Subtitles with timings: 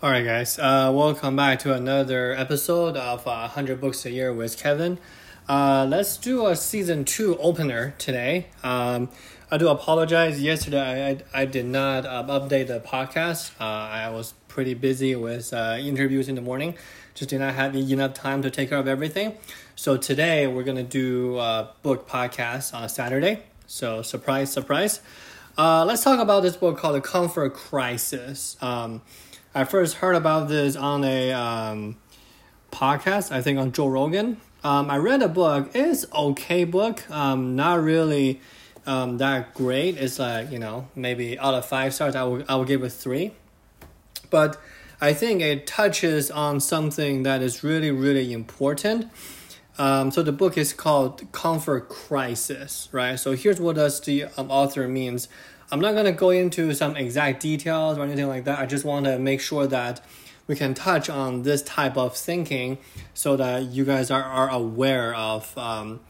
[0.00, 0.60] All right, guys.
[0.60, 4.96] Uh, welcome back to another episode of uh, 100 Books a Year with Kevin.
[5.48, 8.46] Uh, let's do a season two opener today.
[8.62, 9.08] Um,
[9.50, 10.40] I do apologize.
[10.40, 13.50] Yesterday, I, I, did not uh, update the podcast.
[13.60, 16.76] Uh, I was pretty busy with uh, interviews in the morning.
[17.14, 19.36] Just did not have enough time to take care of everything.
[19.74, 23.42] So today, we're going to do a book podcast on a Saturday.
[23.66, 25.00] So, surprise, surprise.
[25.56, 28.56] let's talk about this book called The Comfort Crisis.
[28.60, 29.02] Um,
[29.58, 31.96] I first heard about this on a um,
[32.70, 34.40] podcast, I think on Joe Rogan.
[34.62, 35.70] Um, I read a book.
[35.74, 37.10] It's okay book.
[37.10, 38.40] Um, not really
[38.86, 39.96] um, that great.
[39.96, 42.90] It's like you know maybe out of five stars, I will I will give it
[42.90, 43.32] three.
[44.30, 44.60] But
[45.00, 49.10] I think it touches on something that is really really important.
[49.76, 53.18] Um, so the book is called Comfort Crisis, right?
[53.18, 55.26] So here's what does the um, author means
[55.70, 58.58] I'm not going to go into some exact details or anything like that.
[58.58, 60.00] I just want to make sure that
[60.46, 62.78] we can touch on this type of thinking
[63.12, 66.00] so that you guys are, are aware of, um,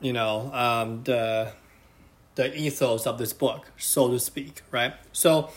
[0.00, 1.52] you know, um, the,
[2.34, 4.94] the ethos of this book, so to speak, right?
[5.12, 5.50] So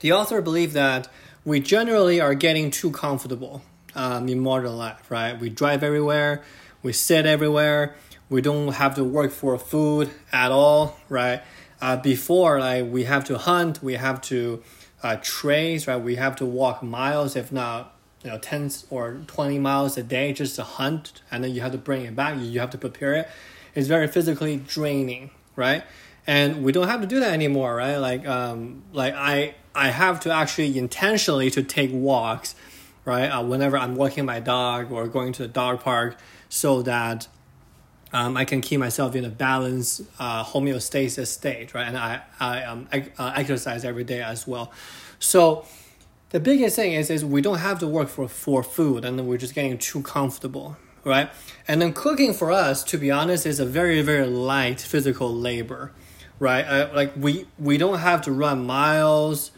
[0.00, 1.08] the author believed that
[1.44, 3.62] we generally are getting too comfortable
[3.94, 5.40] um, in modern life, right?
[5.40, 6.42] We drive everywhere,
[6.82, 7.94] we sit everywhere,
[8.28, 11.42] we don't have to work for food at all, right?
[11.80, 14.62] Uh, before like we have to hunt we have to
[15.02, 15.96] uh, trace right?
[15.96, 20.32] We have to walk miles if not you know 10 or 20 miles a day
[20.32, 22.38] just to hunt and then you have to bring it back.
[22.38, 23.28] You have to prepare it.
[23.74, 25.84] It's very physically draining right?
[26.26, 27.96] And we don't have to do that anymore right?
[27.96, 32.54] Like um like i i have to actually intentionally to take walks
[33.06, 33.28] right?
[33.28, 36.18] Uh, whenever i'm walking my dog or going to the dog park
[36.50, 37.28] so that
[38.12, 41.86] um, I can keep myself in a balanced uh, homeostasis state, right?
[41.86, 44.72] And I, I um, uh, exercise every day as well.
[45.18, 45.64] So
[46.30, 49.36] the biggest thing is, is we don't have to work for, for food and we're
[49.36, 51.30] just getting too comfortable, right?
[51.68, 55.92] And then cooking for us, to be honest, is a very, very light physical labor,
[56.40, 56.64] right?
[56.64, 59.52] Uh, like we, we don't have to run miles.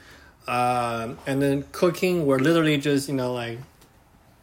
[0.46, 3.58] Uh, and then cooking, we're literally just, you know, like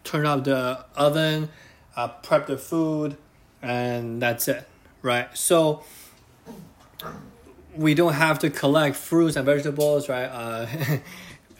[0.04, 1.50] turn up the oven,
[1.96, 3.18] uh, prep the food,
[3.62, 4.68] and that's it,
[5.02, 5.36] right?
[5.38, 5.84] So
[7.76, 10.26] we don't have to collect fruits and vegetables, right?
[10.26, 10.66] Uh,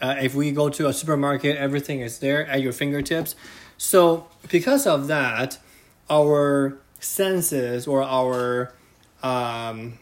[0.02, 3.34] uh, if we go to a supermarket, everything is there at your fingertips.
[3.78, 5.58] So because of that,
[6.10, 8.74] our senses or our
[9.22, 9.98] um,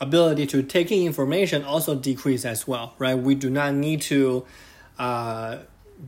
[0.00, 3.16] ability to taking information also decrease as well, right?
[3.16, 4.44] We do not need to
[4.98, 5.58] uh,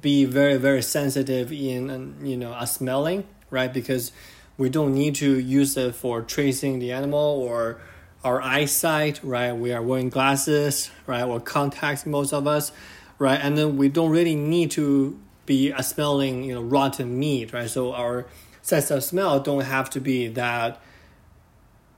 [0.00, 3.72] be very very sensitive in you know a smelling, right?
[3.72, 4.12] Because
[4.58, 7.80] we don't need to use it for tracing the animal or
[8.24, 9.52] our eyesight, right?
[9.52, 12.72] We are wearing glasses, right, or contacts, most of us,
[13.18, 13.38] right?
[13.41, 17.70] And then we don't really need to be smelling, you know, rotten meat, right?
[17.70, 18.26] So our
[18.60, 20.80] sense of smell don't have to be that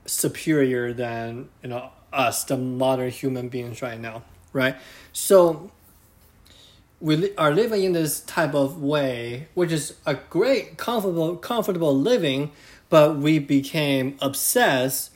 [0.05, 4.23] superior than you know us, the modern human beings right now,
[4.53, 4.75] right?
[5.11, 5.71] So
[7.01, 12.51] we are living in this type of way, which is a great, comfortable, comfortable living,
[12.89, 15.11] but we became obsessed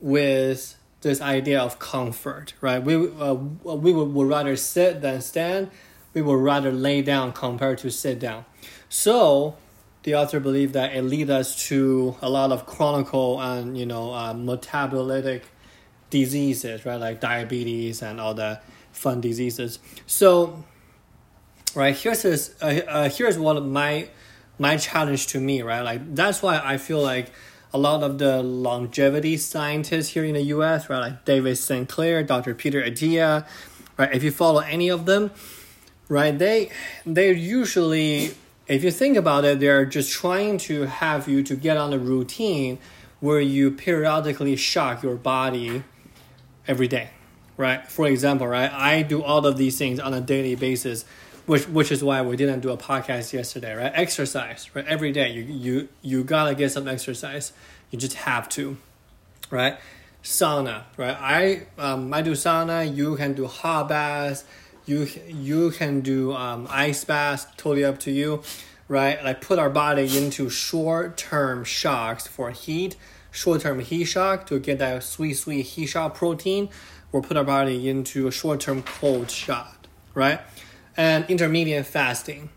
[0.00, 2.82] with this idea of comfort, right?
[2.82, 5.70] We uh, we would, would rather sit than stand.
[6.12, 8.44] We would rather lay down compared to sit down.
[8.88, 9.56] So,
[10.02, 14.12] the author believed that it leads us to a lot of chronic and you know
[14.12, 15.44] uh, metabolic
[16.10, 17.00] diseases, right?
[17.00, 18.60] Like diabetes and all the
[18.92, 19.78] fun diseases.
[20.06, 20.64] So
[21.74, 21.96] right?
[21.96, 24.08] Here's this uh, uh, here's of my
[24.58, 25.80] my challenge to me right?
[25.80, 27.30] Like that's why i feel like
[27.74, 30.98] a lot of the longevity scientists here in the us right?
[30.98, 33.46] Like david sinclair dr peter attia
[33.98, 34.14] right?
[34.14, 35.30] If you follow any of them
[36.08, 36.38] right?
[36.38, 36.70] They
[37.06, 38.34] they usually
[38.66, 41.98] if you think about it they're just trying to have you to get on a
[41.98, 42.78] routine
[43.20, 45.82] where you periodically shock your body
[46.68, 47.10] every day
[47.56, 47.90] right?
[47.90, 48.70] For example right?
[48.72, 51.04] I do all of these things on a daily basis
[51.46, 53.92] which which is why we didn't do a podcast yesterday, right?
[53.94, 54.86] Exercise, right?
[54.86, 57.52] Every day you you you gotta get some exercise.
[57.90, 58.76] You just have to,
[59.50, 59.76] right?
[60.22, 61.16] Sauna, right?
[61.18, 62.94] I um I do sauna.
[62.94, 64.44] You can do hot baths.
[64.86, 67.46] You you can do um, ice baths.
[67.56, 68.42] Totally up to you,
[68.88, 69.22] right?
[69.24, 72.96] Like put our body into short term shocks for heat,
[73.30, 76.68] short term heat shock to get that sweet sweet heat shock protein,
[77.10, 80.40] or put our body into a short term cold shock, right?
[80.96, 82.50] And intermediate fasting.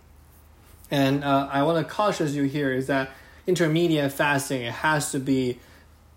[0.92, 3.12] And uh, I want to caution you here is that
[3.48, 5.60] intermediate fasting it has to be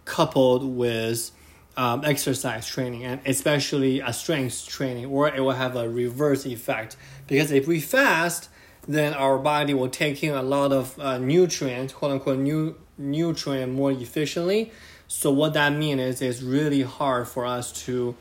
[0.05, 1.31] coupled with
[1.77, 6.97] um, exercise training and especially a strength training, or it will have a reverse effect.
[7.27, 8.49] Because if we fast,
[8.87, 13.73] then our body will take in a lot of uh, nutrients, quote unquote, new nutrient
[13.73, 14.73] more efficiently.
[15.07, 18.17] So what that means is it's really hard for us to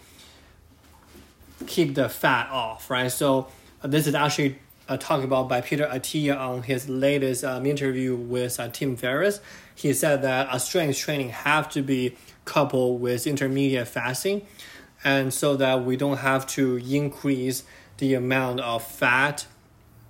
[1.65, 3.11] keep the fat off, right?
[3.11, 3.47] So
[3.87, 8.59] this is actually uh, talked about by Peter Attia on his latest um, interview with
[8.59, 9.39] uh, Tim Ferriss.
[9.75, 14.45] He said that a strength training have to be coupled with intermediate fasting,
[15.03, 17.63] and so that we don't have to increase
[17.97, 19.47] the amount of fat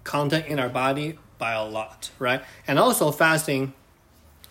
[0.03, 2.41] content in our body by a lot, right?
[2.67, 3.73] And also fasting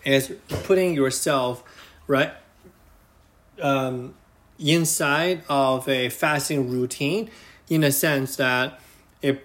[0.05, 0.33] is
[0.65, 1.65] putting yourself
[2.07, 2.33] right
[3.61, 4.15] um,
[4.59, 7.31] inside of a fasting routine
[7.69, 8.81] in the sense that
[9.23, 9.45] it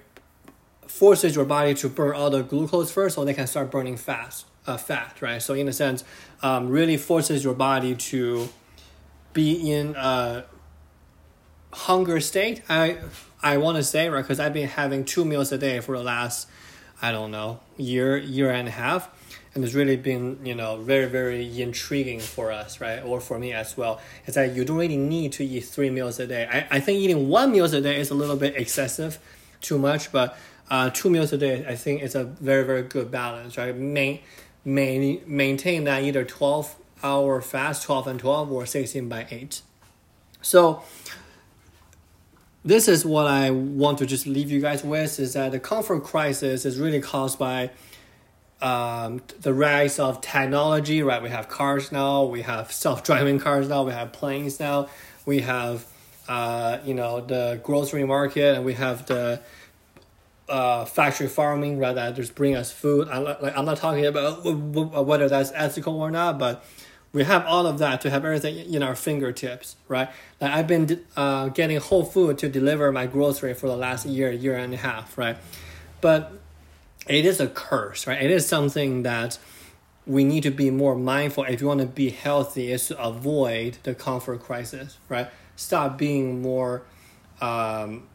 [0.88, 4.46] forces your body to burn all the glucose first so they can start burning fast
[4.68, 5.42] uh, fat right?
[5.42, 6.04] So in a sense
[6.42, 8.50] um, really forces your body to
[9.34, 10.46] be in a
[11.74, 12.62] hunger state.
[12.70, 12.98] I
[13.44, 16.04] i want to say right because i've been having two meals a day for the
[16.04, 16.48] last
[17.02, 19.10] i don't know year year and a half
[19.54, 23.54] and it's really been you know very very intriguing for us right or for me
[23.54, 24.00] as well.
[24.26, 26.48] Is that you don't really need to eat three meals a day.
[26.50, 29.20] I, I think eating one meals a day is a little bit excessive
[29.62, 30.38] too much but
[30.70, 34.20] uh, two meals a day i think it's a very very good balance right main,
[34.66, 39.62] main, maintain that either 12 hour fast 12 and 12 or 16 by 8
[40.42, 40.84] so
[42.64, 46.04] this is what i want to just leave you guys with is that the comfort
[46.04, 47.72] crisis is really caused by
[48.62, 51.22] um, the rise of technology, right?
[51.22, 54.88] We have cars now, we have self-driving cars now, we have planes now,
[55.26, 55.86] we have
[56.32, 59.42] uh, you know the grocery market, and we have the
[60.48, 61.94] uh, factory farming, right?
[61.94, 63.10] That just bring us food.
[63.10, 66.64] I'm not, like I'm not talking about whether that's ethical or not, but
[67.12, 70.10] we have all of that to have everything in our fingertips, right?
[70.40, 74.32] Like I've been uh, getting Whole Food to deliver my grocery for the last year,
[74.32, 75.36] year and a half, right?
[76.00, 76.32] But
[77.08, 78.22] it is a curse, right?
[78.22, 79.38] It is something that
[80.08, 83.80] we need to be more mindful if you want to be healthy is to avoid
[83.84, 85.28] the comfort crisis, right?
[85.62, 86.82] Stop being more,
[87.40, 88.08] um,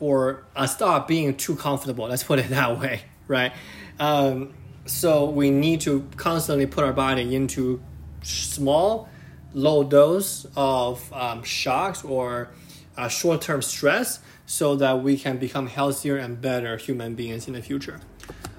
[0.00, 2.08] or uh, stop being too comfortable.
[2.08, 3.52] Let's put it that way, right?
[4.00, 4.54] Um,
[4.86, 7.82] so we need to constantly put our body into
[8.22, 9.10] small,
[9.52, 12.48] low dose of um, shocks or
[12.96, 17.52] uh, short term stress so that we can become healthier and better human beings in
[17.52, 18.00] the future.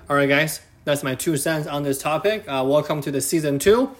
[0.07, 2.47] All right, guys, that's my two cents on this topic.
[2.47, 3.95] Uh, welcome to the season two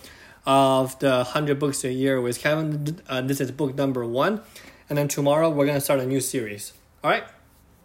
[0.50, 3.00] of the 100 Books a Year with Kevin.
[3.08, 4.42] Uh, this is book number one.
[4.90, 6.74] And then tomorrow we're going to start a new series.
[7.04, 7.24] All right,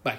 [0.03, 0.19] bye.